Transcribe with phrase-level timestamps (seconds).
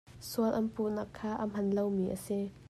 [0.29, 2.39] Sual an puhnak kha a hman lomi a si.